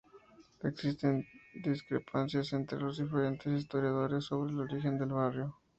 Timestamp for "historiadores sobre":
3.53-4.51